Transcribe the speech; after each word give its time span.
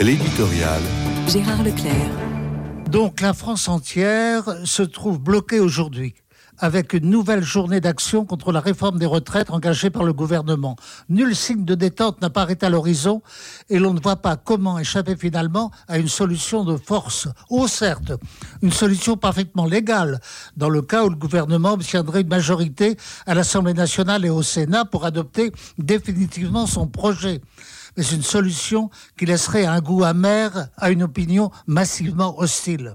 L'éditorial. 0.00 0.80
Gérard 1.28 1.62
Leclerc. 1.62 2.10
Donc 2.90 3.20
la 3.20 3.34
France 3.34 3.68
entière 3.68 4.44
se 4.64 4.82
trouve 4.82 5.20
bloquée 5.20 5.60
aujourd'hui 5.60 6.14
avec 6.56 6.94
une 6.94 7.10
nouvelle 7.10 7.42
journée 7.42 7.82
d'action 7.82 8.24
contre 8.24 8.50
la 8.50 8.60
réforme 8.60 8.98
des 8.98 9.04
retraites 9.04 9.50
engagée 9.50 9.90
par 9.90 10.04
le 10.04 10.14
gouvernement. 10.14 10.76
Nul 11.10 11.36
signe 11.36 11.66
de 11.66 11.74
détente 11.74 12.22
n'apparaît 12.22 12.62
à 12.64 12.70
l'horizon 12.70 13.20
et 13.68 13.78
l'on 13.78 13.92
ne 13.92 14.00
voit 14.00 14.16
pas 14.16 14.36
comment 14.36 14.78
échapper 14.78 15.16
finalement 15.16 15.70
à 15.86 15.98
une 15.98 16.08
solution 16.08 16.64
de 16.64 16.78
force. 16.78 17.28
Oh 17.50 17.68
certes, 17.68 18.12
une 18.62 18.72
solution 18.72 19.18
parfaitement 19.18 19.66
légale 19.66 20.20
dans 20.56 20.70
le 20.70 20.80
cas 20.80 21.04
où 21.04 21.10
le 21.10 21.16
gouvernement 21.16 21.72
obtiendrait 21.72 22.22
une 22.22 22.28
majorité 22.28 22.96
à 23.26 23.34
l'Assemblée 23.34 23.74
nationale 23.74 24.24
et 24.24 24.30
au 24.30 24.42
Sénat 24.42 24.86
pour 24.86 25.04
adopter 25.04 25.52
définitivement 25.78 26.66
son 26.66 26.86
projet 26.86 27.42
mais 27.96 28.04
une 28.04 28.22
solution 28.22 28.90
qui 29.16 29.26
laisserait 29.26 29.66
un 29.66 29.80
goût 29.80 30.04
amer 30.04 30.68
à 30.76 30.90
une 30.90 31.02
opinion 31.02 31.50
massivement 31.66 32.38
hostile. 32.38 32.94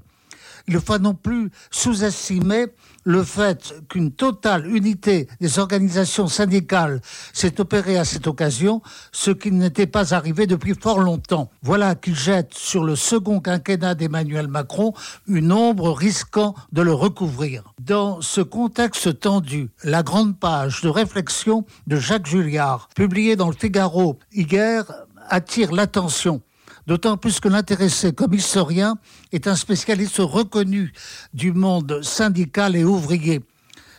Il 0.67 0.73
ne 0.73 0.79
faut 0.79 0.97
non 0.97 1.13
plus 1.13 1.51
sous-estimer 1.69 2.67
le 3.03 3.23
fait 3.23 3.75
qu'une 3.87 4.11
totale 4.11 4.65
unité 4.65 5.27
des 5.39 5.59
organisations 5.59 6.27
syndicales 6.27 7.01
s'est 7.33 7.61
opérée 7.61 7.99
à 7.99 8.05
cette 8.05 8.25
occasion, 8.25 8.81
ce 9.11 9.29
qui 9.29 9.51
n'était 9.51 9.85
pas 9.85 10.15
arrivé 10.15 10.47
depuis 10.47 10.73
fort 10.73 10.99
longtemps. 10.99 11.51
Voilà 11.61 11.93
qu'il 11.93 12.15
jette 12.15 12.55
sur 12.55 12.83
le 12.83 12.95
second 12.95 13.41
quinquennat 13.41 13.93
d'Emmanuel 13.93 14.47
Macron 14.47 14.93
une 15.27 15.51
ombre 15.51 15.91
risquant 15.91 16.55
de 16.71 16.81
le 16.81 16.93
recouvrir. 16.93 17.74
Dans 17.85 18.19
ce 18.19 18.41
contexte 18.41 19.19
tendu, 19.19 19.69
la 19.83 20.01
grande 20.01 20.39
page 20.39 20.81
de 20.81 20.89
réflexion 20.89 21.65
de 21.85 21.97
Jacques 21.97 22.25
Julliard, 22.25 22.89
publiée 22.95 23.35
dans 23.35 23.47
le 23.47 23.55
Figaro 23.55 24.17
hier, 24.33 24.91
attire 25.29 25.71
l'attention 25.71 26.41
d'autant 26.87 27.15
plus 27.15 27.39
que 27.39 27.47
l'intéressé 27.47 28.11
comme 28.11 28.33
historien 28.33 28.97
est 29.31 29.47
un 29.47 29.55
spécialiste 29.55 30.17
reconnu 30.17 30.93
du 31.35 31.51
monde 31.51 32.01
syndical 32.01 32.75
et 32.75 32.83
ouvrier. 32.83 33.43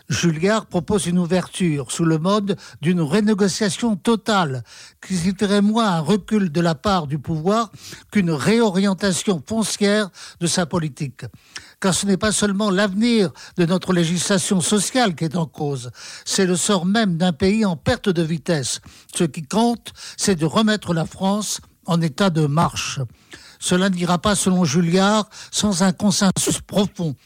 Julliard 0.09 0.67
propose 0.67 1.07
une 1.07 1.19
ouverture 1.19 1.91
sous 1.91 2.05
le 2.05 2.19
mode 2.19 2.57
d'une 2.81 3.01
renégociation 3.01 3.97
totale 3.97 4.63
qui 5.05 5.17
signifierait 5.17 5.63
moins 5.63 5.97
un 5.97 6.01
recul 6.01 6.53
de 6.53 6.61
la 6.61 6.75
part 6.75 7.07
du 7.07 7.19
pouvoir 7.19 7.71
qu'une 8.13 8.31
réorientation 8.31 9.43
foncière 9.45 10.11
de 10.41 10.47
sa 10.47 10.65
politique. 10.67 11.25
Car 11.81 11.93
ce 11.93 12.07
n'est 12.07 12.17
pas 12.17 12.33
seulement 12.33 12.71
l'avenir 12.71 13.33
de 13.57 13.67
notre 13.67 13.93
législation 13.93 14.61
sociale 14.61 15.15
qui 15.15 15.25
est 15.25 15.37
en 15.37 15.47
cause, 15.47 15.91
c'est 16.25 16.47
le 16.47 16.57
sort 16.57 16.87
même 16.87 17.17
d'un 17.17 17.33
pays 17.33 17.65
en 17.65 17.77
perte 17.77 18.09
de 18.09 18.23
vitesse. 18.23 18.81
Ce 19.15 19.25
qui 19.25 19.43
compte, 19.43 19.93
c'est 20.17 20.37
de 20.37 20.47
remettre 20.47 20.95
la 20.95 21.05
France 21.05 21.61
en 21.85 22.01
état 22.01 22.31
de 22.31 22.47
marche. 22.47 23.01
Cela 23.59 23.91
n'ira 23.91 24.19
pas, 24.19 24.35
selon 24.35 24.65
Julliard, 24.65 25.29
sans 25.51 25.83
un 25.83 25.93
consensus 25.93 26.61
profond 26.61 27.17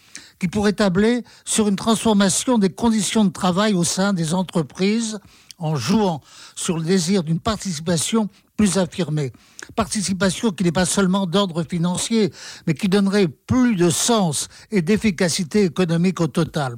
qui 0.41 0.49
pourrait 0.49 0.73
tabler 0.73 1.23
sur 1.45 1.69
une 1.69 1.77
transformation 1.77 2.59
des 2.59 2.71
conditions 2.71 3.25
de 3.25 3.31
travail 3.31 3.75
au 3.75 3.85
sein 3.85 4.13
des 4.13 4.35
entreprises 4.35 5.21
en 5.59 5.77
jouant 5.77 6.23
sur 6.57 6.79
le 6.79 6.85
désir 6.85 7.23
d'une 7.23 7.39
participation 7.39 8.29
plus 8.57 8.79
affirmée. 8.79 9.33
Participation 9.77 10.51
qui 10.51 10.65
n'est 10.65 10.73
pas 10.73 10.87
seulement 10.87 11.27
d'ordre 11.27 11.63
financier, 11.63 12.33
mais 12.67 12.75
qui 12.75 12.89
donnerait 12.89 13.29
plus 13.29 13.77
de 13.77 13.91
sens 13.91 14.49
et 14.71 14.83
d'efficacité 14.83 15.65
économique 15.65 16.21
au 16.21 16.27
total. 16.27 16.77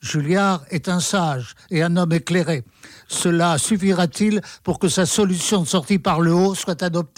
Julliard 0.00 0.64
est 0.70 0.88
un 0.88 1.00
sage 1.00 1.54
et 1.70 1.82
un 1.82 1.96
homme 1.96 2.12
éclairé. 2.12 2.62
Cela 3.08 3.58
suffira-t-il 3.58 4.40
pour 4.62 4.78
que 4.78 4.88
sa 4.88 5.06
solution 5.06 5.62
de 5.62 5.66
sortie 5.66 5.98
par 5.98 6.20
le 6.20 6.32
haut 6.32 6.54
soit 6.54 6.82
adoptée? 6.82 7.16